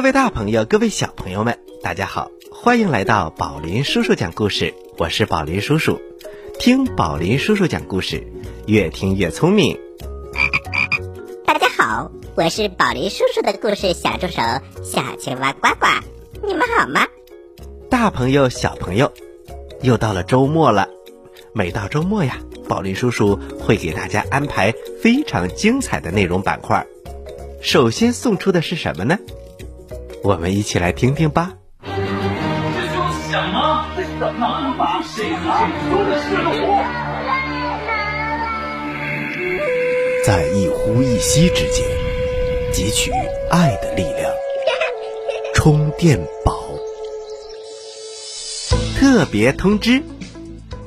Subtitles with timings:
[0.00, 4.72] 各位大朋友，各位小朋友们，大家好，欢迎来到宝林叔叔讲故事。
[4.96, 6.00] 我是宝林叔叔，
[6.58, 8.26] 听宝林叔叔讲故事，
[8.66, 9.78] 越听越聪明。
[11.44, 14.40] 大家好，我是宝林叔叔的故事小助手
[14.82, 15.86] 小青蛙呱呱，
[16.46, 17.06] 你们好吗？
[17.90, 19.12] 大朋友、小朋友，
[19.82, 20.88] 又到了周末了。
[21.52, 24.72] 每到周末呀，宝林叔叔会给大家安排
[25.02, 26.86] 非常精彩的内容板块。
[27.60, 29.18] 首先送出的是什么呢？
[30.22, 31.52] 我们一起来听听吧。
[31.82, 32.94] 这就
[33.30, 33.86] 什么？
[34.20, 36.84] 能把谁藏住的是我？
[40.24, 41.86] 在一呼一吸之间，
[42.72, 43.10] 汲取
[43.50, 44.30] 爱的力量。
[45.54, 46.54] 充电宝。
[48.98, 50.02] 特别通知：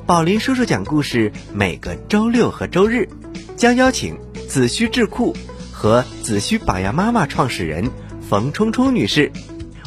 [0.06, 3.08] 宝林叔叔讲故事每个周六和周日，
[3.56, 4.18] 将邀请
[4.48, 5.36] 子虚智库
[5.72, 7.90] 和子虚榜样妈妈创始人。
[8.28, 9.30] 冯冲冲女士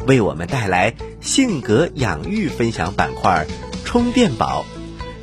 [0.06, 3.46] 为我们带来性格养育分享板块
[3.84, 4.64] “充电宝”，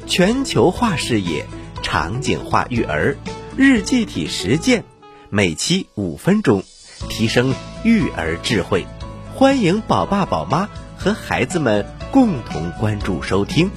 [0.05, 1.45] 全球化视野，
[1.81, 3.15] 场景化育儿，
[3.55, 4.83] 日记体实践，
[5.29, 6.63] 每期五分钟，
[7.07, 7.53] 提升
[7.83, 8.85] 育儿智慧。
[9.33, 13.71] 欢迎宝爸宝妈和孩子们共同关注收听。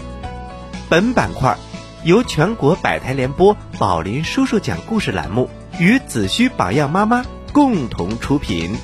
[0.89, 1.57] 本板块
[2.03, 8.75] 由全国百台联播宝林叔叔讲故事栏目与子虚榜样妈妈共同出品。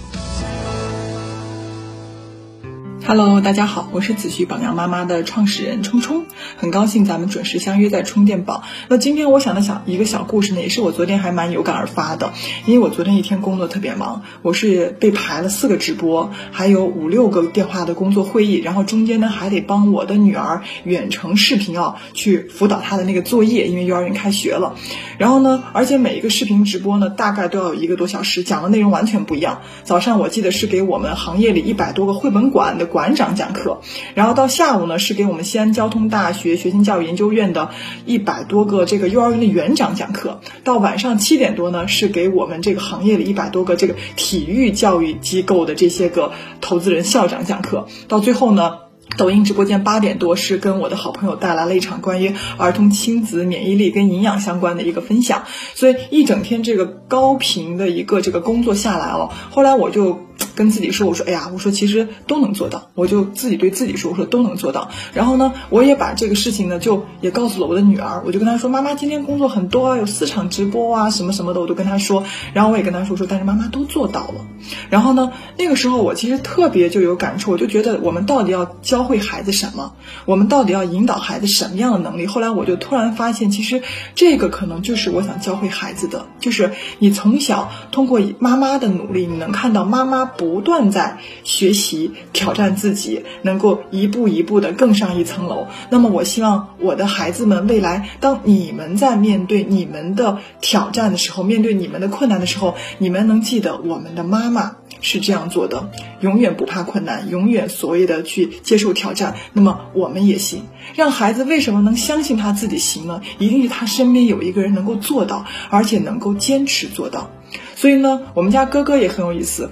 [3.16, 6.26] Hello，大家好，我是子虚榜样妈妈的创始人冲冲，
[6.56, 8.64] 很高兴咱们准时相约在充电宝。
[8.88, 12.32] 那今天我想的小一个小故事呢，也是我昨天还蛮有感而发的，
[12.66, 24.74] 因为我昨天一天工作特别忙，我是被排了四个直播，还有五六个电话的工作会议，然后中间呢还得帮我的女儿远程视频啊去辅导她的那个作业，因为幼儿园开学了。
[25.18, 29.60] 然后呢，而且每一个视频直播呢，大概都要有一个多小时，讲的内容完全不一样。
[29.84, 32.88] 早上我记得是给我们行业里一百多个绘本馆的。
[32.94, 33.80] 馆长讲课，
[34.14, 37.70] 然后到下午呢是给我们西安交通大学学前教育研究院的
[38.06, 48.78] 一百多个这个幼儿园的园长讲课，到晚上七点多呢是给我们这个行业里一百多个这个体育教育机构的这些个投资人校长讲课，到最后呢。
[49.16, 55.44] 抖音直播间八点多是跟我的好朋友带来了一场关于儿童亲子免疫力跟营养相关的一个分享，
[55.74, 60.18] 所以一整天这个高频的一个这个工作下来哦，后来我就
[60.56, 64.90] 跟自己说，我说哎呀，我说其实都能做到，我就自己对自己说，我说都能做到。
[65.12, 72.24] 然后呢，我也把这个事情呢就也告诉了我的女儿，我就跟她说，妈妈今天工作很多啊，有四场直播啊，什么什么的，我都跟她说。
[72.52, 74.44] 然后我也跟她说说，但是妈妈都做到了。
[74.90, 79.04] 然后呢，那个时候我其实特别就有感触，我就觉得我们到底要教。
[79.04, 79.92] 会孩子什么？
[80.24, 82.26] 我们到底要引导孩子什么样的能力？
[82.26, 83.82] 后来我就突然发现，其实
[84.14, 95.66] 这个可能就是我想教会孩子的，就是你从小通过妈妈的努力，你能看到妈妈不断在学习、挑战自己，能够一步一步的更上一层楼。
[95.90, 104.76] 那么，我希望我的孩子们未来，当你们在面对你们的挑战的时候，面对你们的困难的时候，你们能记得我们的妈妈。
[105.00, 105.90] 是这样做的，
[106.20, 109.34] 永远不怕困难，永远所谓的去接受挑战。
[109.52, 110.62] 那么我们也行。
[110.94, 113.20] 让孩子为什么能相信他自己行呢？
[113.38, 117.28] 一定是他身边有一个人能够做到，而且能够坚持做到。
[117.74, 119.70] 所以呢，我们家哥哥也很有意思。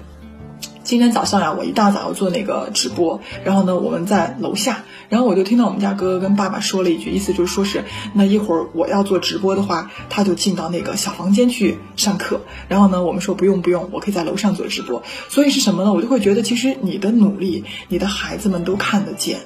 [0.93, 12.43] 今天早上呀，我一大早要做那个直播，然后呢，我们在楼下，然后我就听到我们家哥哥跟爸爸说了一句，意思就是说是那一会儿我要做直播的话，他就进到那个小房间去上课。
[12.69, 15.03] 然后呢，我们说不用不用，我可以在楼上做直播。
[15.31, 15.95] 所以是什么呢？
[15.95, 19.39] 我就会觉得，其实你的努力，你的孩子们都看得见，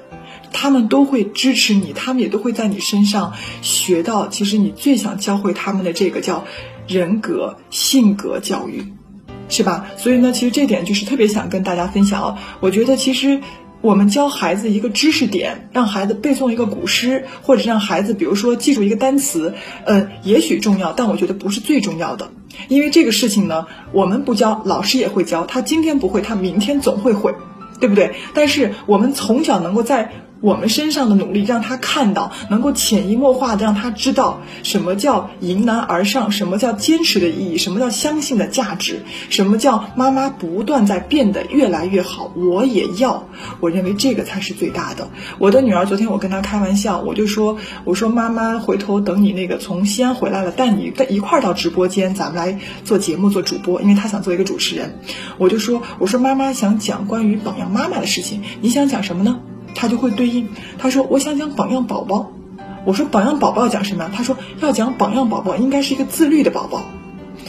[0.51, 6.43] 他们都会支持你，他们也都会在你身上学到，其实你最想教会他们的这个叫
[6.89, 8.96] 人格性格教育。
[9.49, 9.87] 是吧？
[9.97, 12.37] 所以呢，其实这点就是特别想跟大家分享哦。
[12.59, 13.41] 我觉得其实
[13.81, 19.53] 我们教孩子一个知识点，让孩子背诵一个古诗，或者让孩子比如说记住一个单词，
[19.85, 22.31] 呃，也许重要，但我觉得不是最重要的。
[22.67, 25.45] 因为这个事情呢，我们不教，老师也会教。
[25.45, 27.35] 他今天不会，他明天总会会，
[27.79, 28.15] 对不对？
[28.33, 30.11] 但是我们从小能够在。
[30.41, 43.27] 我们身上的努力，让他看到，能够潜移默化的让他知道什么叫迎难而上，什么叫坚持的意义，什么叫相信的价值，什么叫妈妈不断在变得越来越好，我也要。
[43.59, 45.09] 我认为这个才是最大的。
[45.39, 54.99] 我的女儿昨天我跟她开玩笑，我就说，我说妈妈回头等你那个从西安回来了，带你一块儿到直播间，咱们来做节目做主播，因为她想做一个主持人。
[55.37, 59.39] 我就说，我说妈妈想讲关于榜样妈妈的事情，你想讲什么呢？
[59.77, 62.31] 他就会对应，他说：“我想讲榜样宝宝。”
[62.83, 66.83] 我说：“榜样宝宝讲什么？”他说：“要讲榜样宝宝应该是一个自律的宝宝。”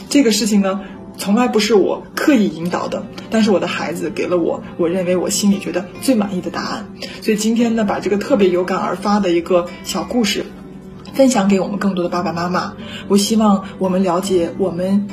[0.09, 0.81] 这个事情呢，
[1.17, 6.85] 从来不是我刻意引导的，但是我的孩子给了我我认为我心里觉得最满意的答案。
[7.21, 10.45] 所以今天呢，把这个特别有感而发的一个小故事，
[11.13, 12.73] 分享给我们更多的爸爸妈妈。
[13.07, 15.07] 我希望我们了解，我们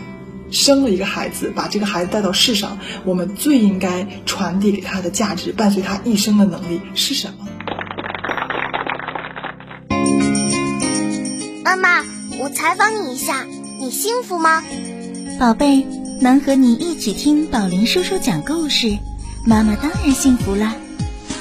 [0.51, 7.47] 生了一个孩子，把这个孩子带到世上，我们最应该传递给他的价值，伴随他一生的能力是什么？
[11.65, 12.05] 妈妈，
[12.39, 13.45] 我采访你一下，
[13.81, 14.63] 你幸福吗？
[15.39, 15.87] 宝贝，
[16.21, 18.97] 能和你一起听宝林叔叔讲故事，
[19.45, 20.75] 妈妈当然幸福啦。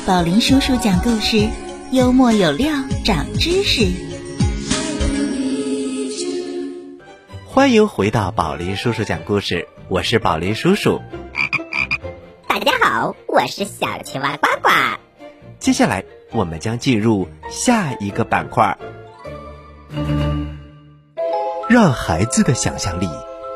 [0.06, 1.48] 宝林叔叔讲故事，
[1.92, 2.74] 幽默有料，
[3.04, 4.05] 长知识。
[7.56, 11.02] 欢迎回到宝林叔叔讲故事，我是宝林叔叔。
[12.50, 14.70] 大家好，我是小青蛙呱呱。
[15.58, 16.04] 接下来
[16.34, 18.78] 我们将进入下一个板块，
[21.70, 23.08] 让孩子的想象力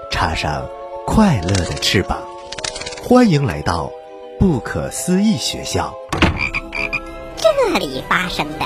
[0.09, 0.69] 插上
[1.05, 2.19] 快乐的翅膀。
[3.03, 3.91] 欢迎来到
[4.39, 5.93] 不可思议学校。
[7.35, 8.65] 这里发生的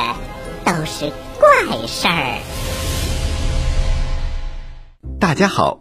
[0.64, 2.38] 都是怪事儿。
[5.24, 5.80] 大家好，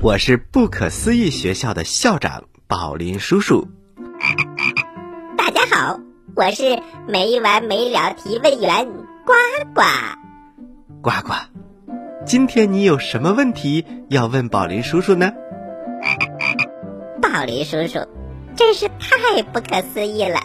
[0.00, 3.68] 我是不可思议学校的校长宝林叔叔。
[5.36, 6.00] 大家好，
[6.34, 8.86] 我是没完没了提问员
[9.26, 9.34] 呱
[9.74, 9.82] 呱。
[11.02, 11.34] 呱呱，
[12.24, 15.30] 今天你有什么问题要问宝林叔叔呢？
[17.20, 18.08] 宝林叔叔，
[18.56, 20.40] 真是太不可思议了！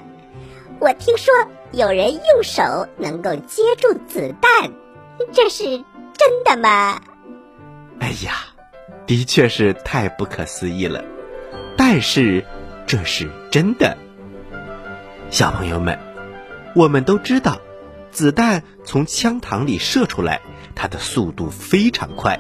[0.82, 1.34] 我听说
[1.72, 2.62] 有人用手
[2.98, 4.70] 能够接住子弹，
[5.32, 7.00] 这是真的吗？
[8.02, 8.34] 哎呀，
[9.06, 11.06] 的确是太不可思议了，
[11.78, 12.44] 但是
[12.88, 13.96] 这是真的。
[15.30, 16.00] 小朋友们，
[16.76, 17.62] 我们都知道，
[18.12, 20.42] 子弹从枪膛里射出来，
[20.74, 22.40] 它的速度非常快，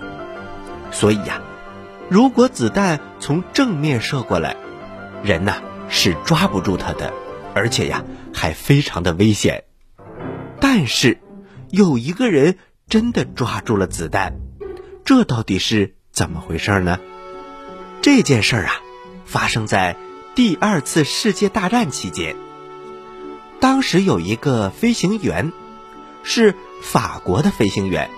[0.91, 1.39] 所以呀，
[2.09, 4.55] 如果子弹从正面射过来，
[5.23, 7.13] 人呐是抓不住它的，
[7.53, 8.03] 而且呀
[8.33, 9.65] 还非常的危险。
[10.59, 11.19] 但是
[11.69, 12.57] 有一个人
[12.89, 14.33] 真的抓住了子弹。
[15.03, 16.99] 这到底是怎么回事呢？
[18.01, 18.81] 这件事儿啊，
[19.25, 19.95] 发生在
[20.35, 22.35] 第二次世界大战期间。
[23.59, 25.51] 当时有一个飞行员，
[26.23, 28.09] 是法国的飞行员，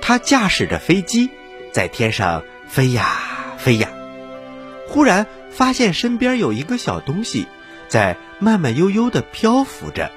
[0.00, 1.30] 他驾驶着飞机
[1.72, 3.88] 在天上飞呀飞呀，
[4.88, 7.46] 忽然发现身边有一个小东西
[7.88, 10.10] 在慢慢悠悠的漂浮着。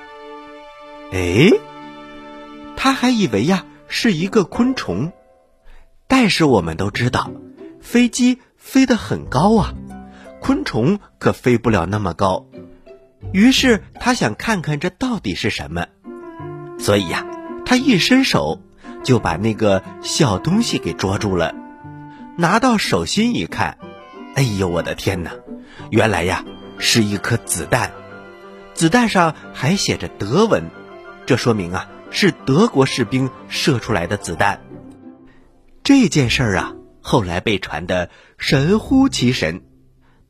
[1.12, 1.50] 哎，
[2.76, 5.12] 他还以为呀是一个昆虫。
[6.16, 7.32] 但是我们都知道，
[7.82, 9.74] 飞机飞得很高啊，
[10.40, 12.46] 昆虫可飞不了那么高。
[13.32, 15.88] 于是他想看看这到底是什么，
[16.78, 17.26] 所以呀，
[17.66, 18.62] 他一伸手
[19.04, 21.56] 就把那个小东西给捉住了。
[22.38, 23.80] 拿到手心一看，
[24.36, 25.32] 哎呦我的天哪！
[25.90, 26.46] 原来呀
[26.78, 27.92] 是一颗子弹，
[28.76, 30.70] 子弹上还写着德文，
[31.26, 34.62] 这说明啊是德国士兵射出来的子弹。
[35.84, 39.64] 这件事儿啊，后来被传得神乎其神。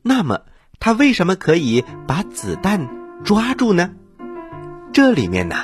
[0.02, 0.40] 那么，
[0.80, 2.88] 他为什么可以把子弹
[3.22, 3.92] 抓住呢？
[4.92, 5.54] 这里面呢，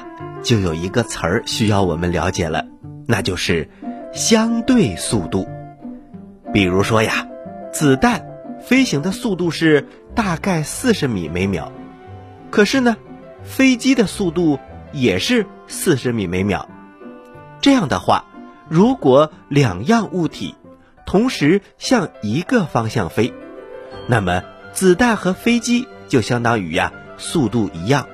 [0.45, 2.67] 就有一个词儿需要我们了解了，
[3.09, 3.69] 那就是
[4.13, 5.49] 相对速度。
[6.53, 7.27] 比如说呀，
[7.73, 8.25] 子弹
[8.61, 11.73] 飞行的速度是大概四十米每秒，
[12.53, 12.97] 可是呢，
[13.43, 14.61] 飞机的速度
[14.93, 16.69] 也是四十米每秒。
[17.61, 18.27] 这样的话。
[18.71, 20.55] 如果两样物体
[21.05, 23.35] 同时向一个方向飞，
[24.07, 28.07] 那么子弹和飞机就相当于呀速度一样，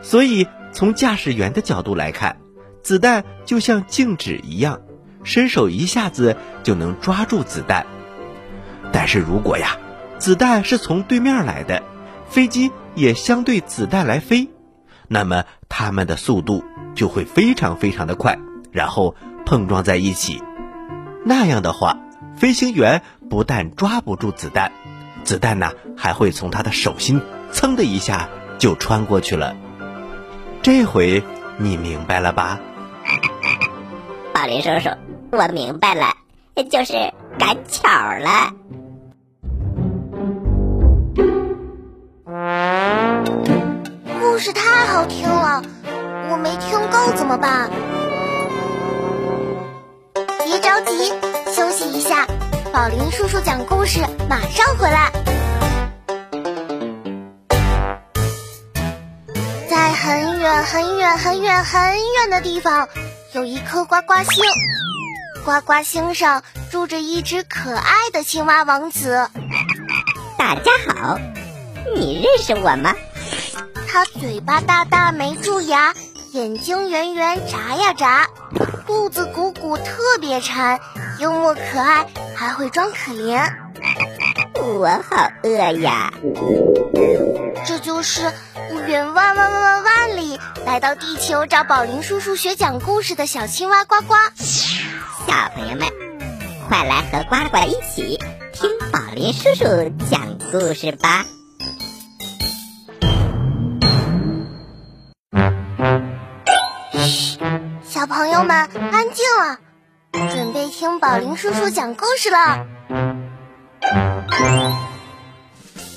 [0.00, 2.38] 所以从驾驶员的角度来看，
[2.82, 4.80] 子弹就像静止一样，
[5.24, 7.84] 伸手一下子就能抓住子弹。
[8.90, 9.76] 但是如果呀
[10.16, 11.82] 子弹是从对面来的，
[12.30, 14.48] 飞机也相对子弹来飞，
[15.06, 18.38] 那么它们的速度就会非常非常的快，
[18.72, 19.14] 然后。
[19.48, 20.42] 碰撞在一起，
[21.24, 21.96] 那样的话，
[22.36, 23.00] 飞行员
[23.30, 24.72] 不但抓不住子弹，
[25.24, 28.28] 子弹呢还会从他的手心噌的一下
[28.58, 29.56] 就穿过去了。
[30.60, 31.24] 这回
[31.56, 32.60] 你明白了吧？
[34.34, 34.90] 宝林叔叔，
[35.30, 36.14] 我明白了，
[36.70, 36.92] 就是
[37.38, 38.52] 赶巧了。
[44.20, 45.62] 故事太好听了，
[46.30, 47.70] 我没听够怎么办？
[50.44, 51.12] 别着急，
[51.52, 52.26] 休息一下。
[52.72, 55.10] 宝林叔叔讲故事，马上回来。
[59.68, 62.88] 在很远很远很远很远的地方，
[63.32, 64.44] 有一颗呱呱星。
[65.44, 69.28] 呱呱星上住着一只可爱的青蛙王子。
[70.38, 71.18] 大家好，
[71.96, 72.94] 你认识我吗？
[73.90, 75.94] 它嘴巴大大没蛀牙，
[76.32, 78.28] 眼睛圆圆眨呀眨，
[78.88, 80.80] 肚子鼓鼓特别馋，
[81.18, 83.52] 幽默可爱，还会装可怜。
[84.54, 86.10] 我好饿呀！
[87.66, 88.32] 这就是
[88.86, 94.14] 远万万万万万里来到地球找宝林叔叔学讲故事的小青蛙呱呱。
[94.38, 95.86] 小朋友们，
[96.66, 98.18] 快来和呱呱一起
[98.54, 101.26] 听宝林叔叔讲故事吧！
[108.48, 108.56] 们
[108.90, 109.58] 安静了，
[110.32, 112.66] 准备听宝林叔叔讲故事了。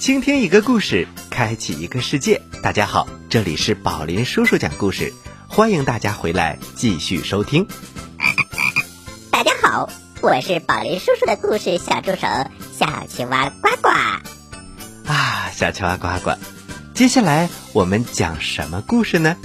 [0.02, 2.42] 倾听一个故事，开启一个世界。
[2.62, 5.14] 大家好，这里是宝林叔叔讲故事，
[5.48, 7.66] 欢迎大家回来继续收听。
[9.32, 9.88] 大家好，
[10.20, 12.28] 我是宝林叔叔的故事小助手
[12.78, 13.88] 小青蛙呱呱。
[15.10, 16.32] 啊，小青蛙呱呱，
[16.94, 19.38] 接下来我们讲什么故事呢？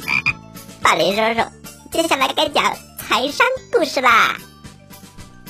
[0.84, 1.46] 宝林叔叔，
[1.90, 4.36] 接下来该讲财商故事啦。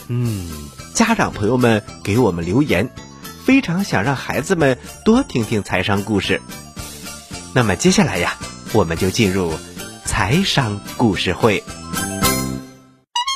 [0.09, 0.49] 嗯，
[0.95, 2.89] 家长朋友们给我们留言，
[3.45, 6.41] 非常想让孩子们多听听财商故事。
[7.55, 8.37] 那么接下来呀，
[8.73, 9.53] 我们就进入
[10.05, 11.63] 财商故事会，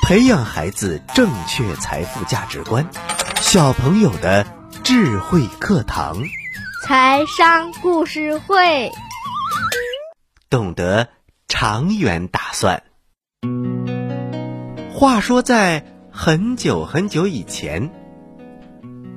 [0.07, 2.89] 培养孩子正确财富价值观，
[3.41, 4.47] 小朋友的
[4.85, 6.23] 智慧课堂，
[6.87, 8.91] 财商故事会，
[10.49, 11.09] 懂得
[11.49, 12.83] 长远打算。
[15.03, 15.85] 话说在。
[16.13, 17.91] 很久很久以前，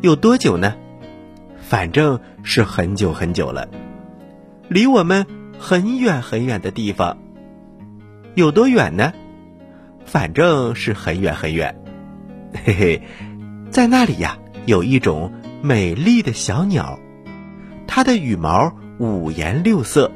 [0.01, 0.74] 有多久呢？
[1.62, 3.68] 反正是很久很久了，
[4.68, 5.27] 离我们
[5.60, 7.18] 很远很远的地方。
[8.34, 9.13] 有多远呢？
[10.06, 11.75] 反正是很远很远。
[12.63, 13.01] 嘿嘿，
[13.70, 16.98] 在那里呀，有一种美丽的小鸟，
[17.86, 20.10] 它的羽毛五颜六色，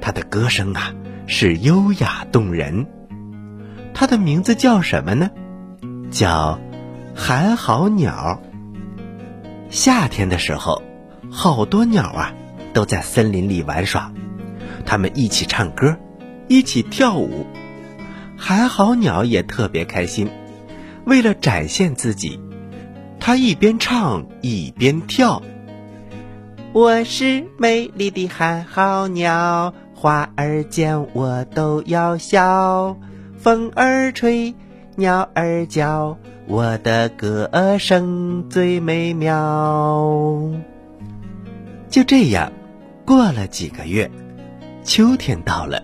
[0.00, 0.94] 它的歌声啊
[1.26, 2.86] 是优雅动人。
[3.94, 5.30] 它的名字叫什么呢？
[6.10, 6.58] 叫
[7.14, 8.42] 寒号鸟。
[9.70, 10.82] 夏天的时候，
[11.30, 12.34] 好多鸟啊
[12.72, 14.12] 都在森林里玩耍，
[14.84, 15.96] 它们一起唱歌，
[16.48, 17.46] 一起跳舞。
[18.36, 20.28] 寒号鸟也特别开心，
[21.06, 22.40] 为了展现自己，
[23.20, 25.40] 它一边唱一边跳。
[26.72, 32.96] 我是美丽的寒号鸟，花儿见我都要笑，
[33.44, 34.54] 风儿吹。
[34.96, 40.50] 鸟儿叫，我的歌声最美妙。
[41.90, 42.50] 就这样，
[43.04, 44.10] 过了几个月，
[44.82, 45.82] 秋天到了，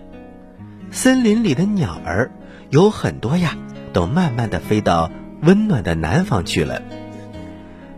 [0.89, 2.31] 森林里的鸟儿
[2.71, 3.55] 有很多呀，
[3.93, 5.11] 都慢慢的飞到
[5.43, 6.81] 温暖的南方去了。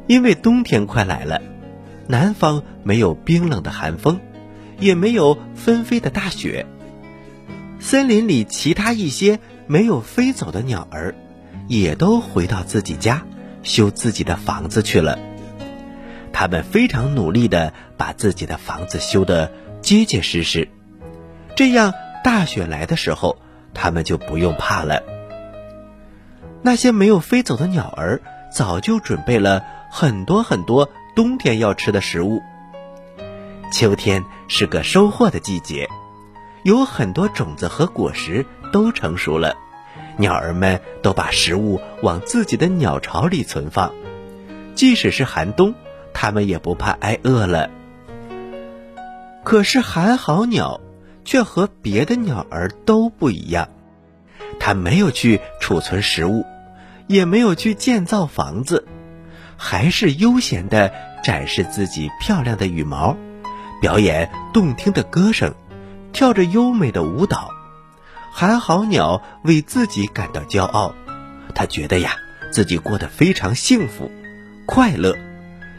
[0.08, 1.41] 因为冬天快来了，
[2.08, 4.20] 南方没有冰冷的寒风，
[4.77, 6.65] 也没有纷飞的大雪。
[7.79, 9.39] 森林里其他一些。
[9.67, 11.15] 没有飞走的鸟儿，
[11.67, 13.25] 也都回到自己家
[13.63, 15.17] 修自己的房子去了。
[16.32, 19.51] 他们非常努力的把自己的房子修得
[19.82, 20.67] 结结实实，
[21.55, 21.93] 这样
[22.24, 23.38] 大雪来的时候，
[23.74, 25.03] 他们就不用怕了。
[26.62, 32.41] 那些没有飞走的鸟儿早就准备了很多很多冬天要吃的食物。
[33.72, 35.88] 秋天是个收获的季节，
[36.63, 38.46] 有很多种子和果实。
[38.73, 39.55] 都成熟了，
[40.17, 43.93] 鸟儿们都把食物往自己的鸟巢里存放，
[44.73, 45.75] 即使是寒冬，
[46.11, 47.69] 它们也不怕挨饿了。
[49.43, 50.81] 可是寒号鸟
[51.23, 53.69] 却和别的鸟儿都不一样，
[54.59, 56.43] 它没有去储存食物，
[57.05, 58.87] 也没有去建造房子，
[59.55, 60.91] 还是悠闲地
[61.23, 63.15] 展示自己漂亮的羽毛，
[63.79, 65.53] 表演动听的歌声，
[66.11, 67.51] 跳着优美的舞蹈。
[68.35, 70.95] 寒号鸟为自己感到骄傲，
[71.53, 72.15] 他觉得呀，
[72.51, 74.09] 自己过得非常幸福、
[74.65, 75.15] 快乐，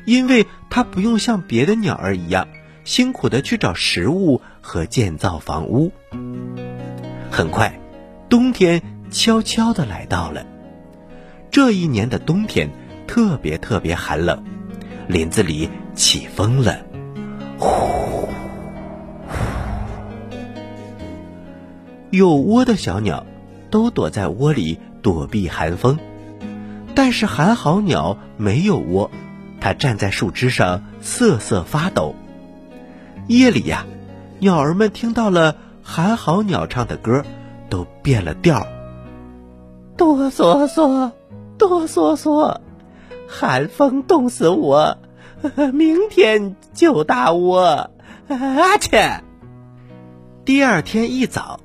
[0.06, 2.46] 因为他不用像别的鸟儿一样
[2.84, 5.92] 辛苦的去找食物和建造房屋。
[7.28, 7.80] 很快，
[8.28, 8.80] 冬天
[9.10, 10.46] 悄悄的来到了。
[11.50, 12.70] 这一年的冬天
[13.08, 14.44] 特别特别寒冷，
[15.08, 16.78] 林子里起风了，
[17.58, 18.28] 呼。
[22.16, 23.26] 有窝的小鸟，
[23.70, 25.98] 都躲在窝里躲避寒风，
[26.94, 29.10] 但是寒号鸟没有窝，
[29.60, 32.14] 它站在树枝上瑟瑟发抖。
[33.26, 33.86] 夜里呀，
[34.38, 37.24] 鸟儿们听到了寒号鸟唱的歌，
[37.68, 38.66] 都变了调
[39.96, 41.12] 哆嗦嗦，
[41.56, 42.58] 哆嗦嗦，
[43.28, 44.98] 寒风冻死我，
[45.72, 47.90] 明天就打窝。
[48.26, 49.20] 啊切！
[50.44, 51.60] 第二天一早，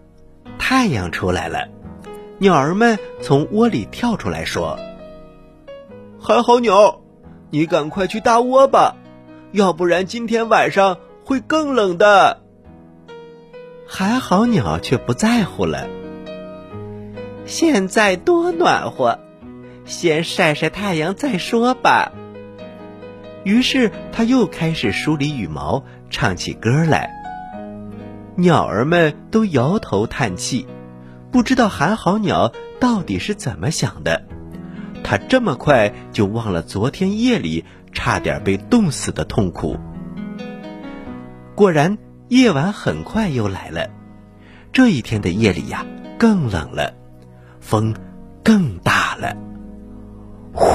[0.60, 1.68] 太阳出来了，
[2.38, 4.78] 鸟儿们从窝里跳出来说
[6.22, 7.01] ：“寒好鸟，
[7.50, 8.96] 你赶快去搭窝吧，
[9.51, 12.44] 要不然今天晚上会更冷的。”
[13.88, 15.88] 寒好鸟却不在乎了，
[17.46, 19.18] 现在多暖和，
[19.86, 22.12] 先晒晒太阳再说吧。
[23.44, 25.84] 于是他又开始梳理羽毛。
[26.12, 27.19] 唱起歌来，
[28.39, 30.65] 鸟儿们都摇头叹气，
[31.29, 34.24] 不知道寒号鸟到底是怎么想的。
[35.03, 39.77] 它这么快就忘了昨天夜里差点被冻死的痛苦。
[41.53, 41.98] 果然，
[42.29, 43.89] 夜晚很快又来了。
[44.72, 45.86] 这一天的夜里呀，
[46.17, 46.93] 更冷了，
[47.60, 47.93] 风
[48.41, 49.36] 更大了。
[50.53, 50.65] 呼，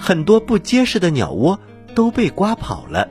[0.00, 1.60] 很多不结实的鸟窝。
[1.94, 3.08] 都被刮跑了，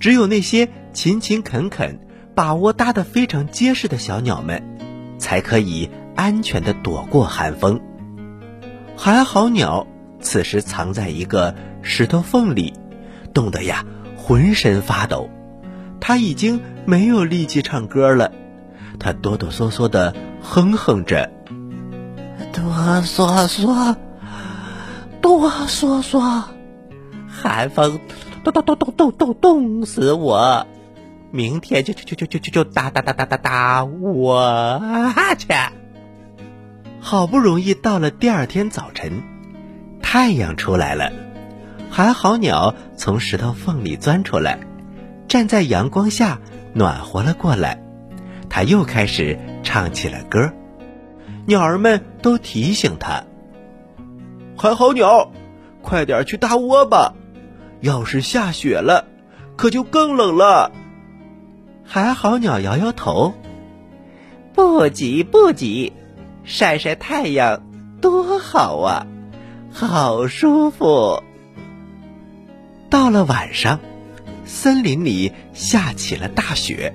[0.00, 1.98] 只有那些勤勤恳恳、
[2.34, 4.62] 把窝搭得非常结实的小鸟们，
[5.18, 7.80] 才可以安全的躲过寒风。
[8.96, 9.86] 寒好鸟
[10.20, 12.74] 此时藏在一个石头缝里，
[13.32, 13.84] 冻得呀
[14.16, 15.30] 浑身发抖。
[16.00, 18.32] 它已经没有力气唱歌了，
[18.98, 21.30] 它哆哆嗦嗦地哼哼着
[22.52, 22.62] ：“哆
[23.04, 23.96] 嗦嗦，
[25.20, 26.44] 哆嗦嗦。”
[27.28, 28.00] 寒风
[28.52, 30.66] 冻冻冻冻冻冻冻死我！
[31.30, 34.80] 明天就就就就就就就打打打打打打我
[35.36, 35.48] 去！
[37.00, 39.22] 好不容易到了第二天早晨，
[40.02, 41.12] 太阳出来了，
[41.90, 44.58] 寒好鸟从石头缝里钻出来，
[45.28, 46.40] 站在阳光下
[46.72, 47.82] 暖和了过来。
[48.48, 50.50] 它又开始唱起了歌，
[51.46, 53.22] 鸟儿们都提醒它
[54.56, 55.30] ：“寒好鸟，
[55.82, 57.14] 快点去搭窝吧！”
[57.80, 59.06] 要是下雪了，
[59.56, 60.72] 可就更冷了。
[61.84, 63.34] 寒好鸟摇摇头，
[64.52, 65.92] 不急不急，
[66.42, 67.62] 晒晒太阳
[68.00, 69.06] 多好啊，
[69.72, 71.22] 好舒服。
[72.90, 73.78] 到了晚上，
[74.44, 76.94] 森林里下起了大雪，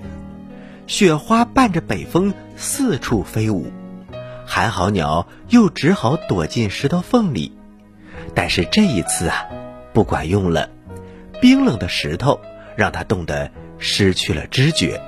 [0.85, 3.71] 雪花伴着北风四处飞舞，
[4.45, 7.53] 寒号鸟又只好躲进石头缝里。
[8.35, 9.45] 但是这一次啊。
[9.93, 10.71] 不管用了，
[11.43, 12.39] 冰冷的石头
[12.77, 15.01] 让他冻得失去了知觉。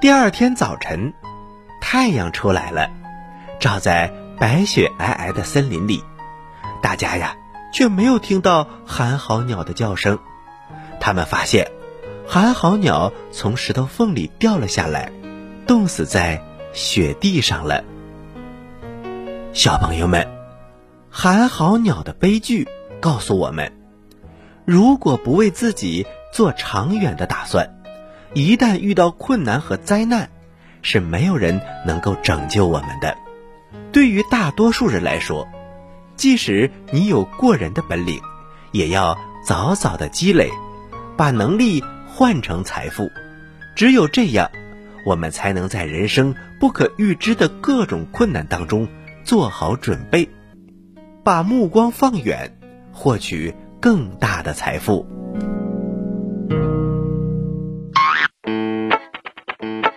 [0.00, 1.12] 第二天早晨，
[1.78, 2.88] 太阳出来了，
[3.60, 6.02] 照在白雪皑皑的森林里，
[6.80, 7.36] 大家呀
[7.70, 10.18] 却没有听到寒号鸟的叫声。
[11.00, 11.70] 他们发现，
[12.26, 15.12] 寒号鸟从石头缝里掉了下来，
[15.66, 16.40] 冻死在
[16.72, 17.84] 雪地上了。
[19.52, 20.26] 小朋友们，
[21.10, 22.66] 寒号鸟的悲剧。
[23.02, 23.70] 告诉我们，
[24.64, 27.68] 如果不为自己做长远的打算，
[28.32, 30.30] 一旦遇到困难和灾难，
[30.80, 33.16] 是没有人能够拯救我们的。
[33.92, 35.46] 对于大多数人来说，
[36.16, 38.20] 即使你有过人的本领，
[38.72, 40.50] 也要早早的积累，
[41.16, 43.10] 把能力换成财富。
[43.76, 44.50] 只有这样，
[45.04, 48.88] 我们才能在人生不可预知的各种困难当中
[49.24, 50.28] 做好准备，
[51.22, 52.56] 把目光放远。
[52.96, 53.52] 获取
[53.84, 55.06] 更大的财富。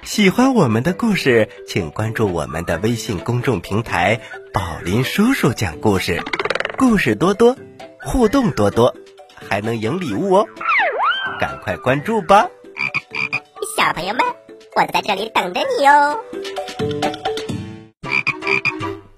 [0.03, 4.19] 喜欢我们的故事，请关注我们的微信公众平台
[4.53, 6.21] “宝林叔叔讲故事”，
[6.77, 7.55] 故事多多，
[8.01, 8.93] 互动多多，
[9.33, 10.45] 还能赢礼物哦！
[11.39, 12.49] 赶快关注吧，
[13.77, 14.21] 小朋友们，
[14.75, 16.19] 我在这里等着你哦！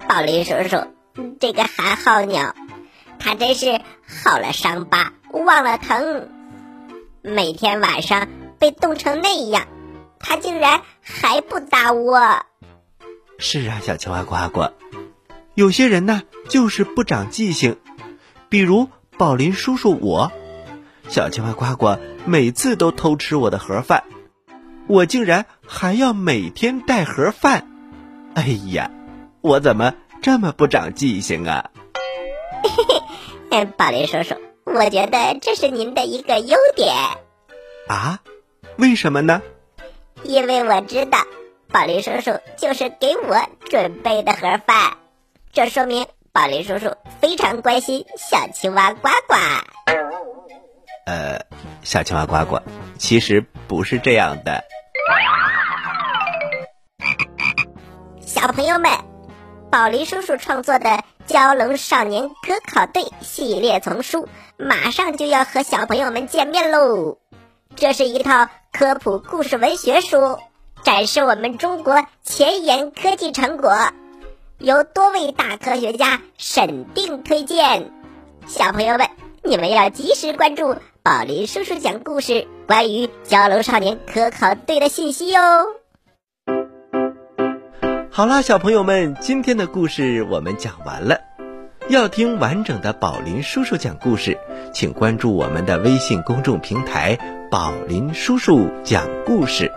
[0.08, 0.86] 宝林叔叔，
[1.40, 2.54] 这个寒号鸟。
[3.20, 3.82] 他真是
[4.24, 6.30] 好了伤疤忘了疼，
[7.22, 8.28] 每天晚上
[8.58, 9.68] 被冻成那样，
[10.20, 12.46] 他竟然还不搭窝。
[13.38, 14.72] 是啊，小青蛙呱呱，
[15.54, 17.78] 有些人呢就是不长记性，
[18.50, 20.32] 比如宝林叔叔我，
[21.08, 24.04] 小青蛙呱呱每次都偷吃我的盒饭，
[24.88, 27.70] 我竟然还要每天带盒饭。
[28.34, 28.92] 哎呀，
[29.42, 31.70] 我怎么这么不长记性啊？
[33.78, 34.36] 宝林叔叔，
[34.66, 36.94] 我觉得这是您的一个优点。
[37.88, 38.20] 啊？
[38.78, 39.42] 为什么呢？
[40.24, 41.20] 因为我知道
[41.72, 43.38] 宝林叔叔就是给我
[43.70, 44.98] 准备的盒饭，
[45.52, 49.36] 这说明宝林叔叔非常关心小青蛙呱呱。
[51.06, 51.42] 呃，
[51.84, 52.60] 小青蛙呱呱，
[52.98, 54.64] 其实不是这样的。
[58.22, 58.92] 小朋友们，
[59.72, 60.90] 宝林叔叔创作的
[61.30, 67.20] 《蛟龙少年科考队》系列丛书马上就要和小朋友们见面喽！
[67.76, 70.40] 这是一套科普故事文学书，
[70.82, 73.72] 展示我们中国前沿科技成果，
[74.58, 77.92] 由多位大科学家审定推荐。
[78.48, 79.08] 小朋友们，
[79.44, 85.40] 你们要及时关注宝林叔叔讲故事关于蛟龙少年科考队的信息哟。
[88.20, 91.22] 好啦，小朋友们，今天的故事我们讲完了。
[91.88, 94.38] 要听完整的宝林叔叔讲故事，
[94.74, 97.18] 请关注我们的微信公众平台
[97.50, 99.72] “宝林叔叔讲故事”。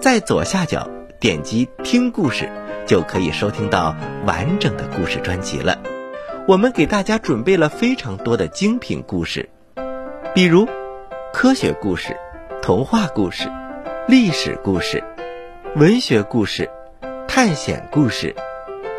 [0.00, 0.88] 在左下角
[1.20, 2.50] 点击听故事，
[2.86, 5.78] 就可以收听到完整的故事专辑了。
[6.48, 9.50] 我们给大家准备了非常多的精品故事，
[10.34, 10.66] 比如
[11.30, 12.16] 科学故事、
[12.62, 13.52] 童话故事、
[14.08, 15.04] 历史故事、
[15.74, 16.70] 文学故事。
[17.36, 18.34] 探险故事、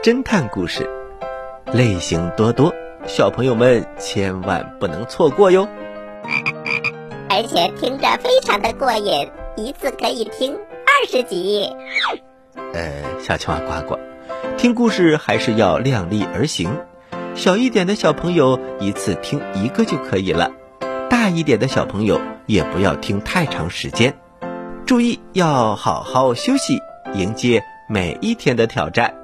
[0.03, 0.87] 侦探故事，
[1.73, 2.71] 类型多多，
[3.07, 5.67] 小朋友们千万不能错过哟！
[7.31, 11.67] 而且听着非常的过瘾，一次可以听二十集。
[12.75, 13.99] 呃，小青蛙呱呱，
[14.55, 16.69] 听故事还是要量力而行。
[17.33, 20.51] 小一点的小朋友一次听一个就可以了，
[21.09, 24.15] 大一点的小朋友也不要听太长时间。
[24.85, 26.77] 注意要好好休息，
[27.15, 27.63] 迎接。
[27.89, 29.15] 每一天的挑战，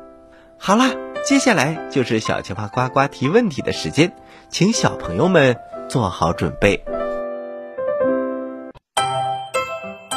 [0.58, 0.91] 好啦，
[1.26, 4.15] 接下来就是小青蛙呱呱提问题的时间，
[4.49, 5.58] 请小朋友们
[5.89, 6.86] 做好准备。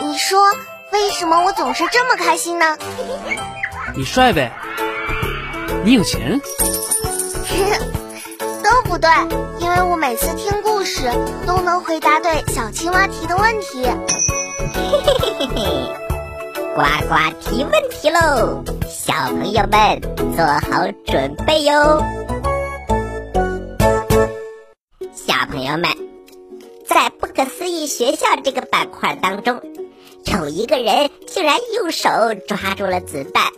[0.01, 0.39] 你说
[0.93, 2.79] 为什么我总是这么开心呢？
[3.97, 4.53] 你帅呗，
[5.85, 6.41] 你有钱，
[8.63, 9.11] 都不对，
[9.59, 11.11] 因为我每次听故事
[11.49, 13.83] 都能回答对小青蛙提的问题。
[13.83, 13.91] 嘿
[15.05, 16.06] 嘿嘿嘿嘿。
[16.77, 19.99] 呱呱提问题喽，小朋友们
[20.37, 22.03] 做好准备哟。
[25.15, 25.89] 小朋友们，
[26.87, 29.63] 在不可思议学校这个板块当中，
[30.27, 32.11] 有一个人竟然用手
[32.47, 33.53] 抓住了子弹。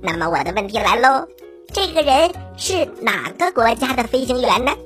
[0.00, 1.26] 那么我的问题来喽，
[1.72, 4.76] 这个人是哪个国家的飞行员呢？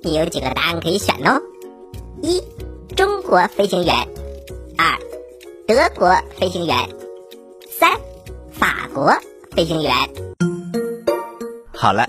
[0.00, 1.42] 你有几个答案可以选哦：
[2.22, 2.40] 一、
[2.94, 4.06] 中国飞行员；
[4.78, 4.96] 二、
[5.66, 6.88] 德国飞行员。
[7.78, 7.90] 三，
[8.50, 9.12] 法国
[9.54, 9.92] 飞行员。
[11.74, 12.08] 好了，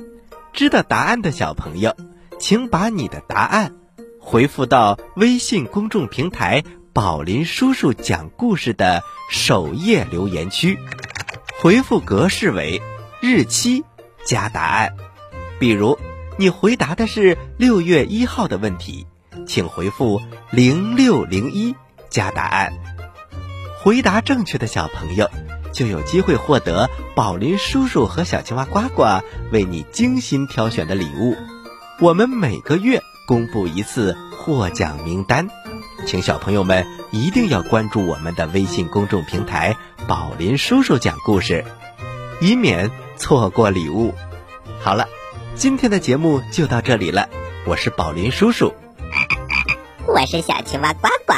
[0.54, 1.94] 知道答案的小朋友，
[2.40, 3.76] 请把你的答案
[4.22, 10.80] 回复到微信公众平台“宝林叔叔讲故事”的首页留言区，
[11.62, 12.82] 回复格式为
[13.20, 13.84] 日期
[14.26, 14.96] 加答案。
[15.60, 16.00] 比如，
[16.38, 19.06] 你回答的是六月一号的问题，
[19.46, 21.76] 请回复零六零一
[22.10, 22.72] 加答案。
[23.84, 25.30] 回答正确的小朋友。
[25.78, 31.38] 就有机会获得宝林叔叔和小青蛙呱呱为你精心挑选的礼物。
[32.02, 35.48] 我们每个月公布一次获奖名单，
[36.08, 39.78] 请小朋友们一定要关注我们的微信公众平台
[40.10, 41.64] “宝林叔叔讲故事”，
[42.42, 44.16] 以免错过礼物。
[44.82, 45.08] 好了，
[45.54, 47.30] 今天的节目就到这里了。
[47.68, 48.74] 我是宝林叔叔，
[50.08, 51.34] 我是小青蛙呱呱，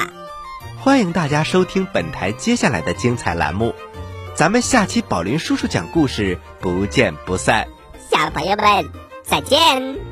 [0.78, 3.76] 欢迎大家收听本台接下来的精彩栏目。
[4.40, 7.68] 咱们下期宝林叔叔讲故事，不见不散。
[8.10, 8.90] 小朋友们，
[9.22, 10.09] 再见。